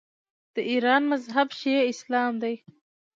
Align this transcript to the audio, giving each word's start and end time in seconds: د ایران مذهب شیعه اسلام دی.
د 0.53 0.55
ایران 0.71 1.03
مذهب 1.11 1.47
شیعه 1.59 1.83
اسلام 1.91 2.33
دی. 2.43 2.55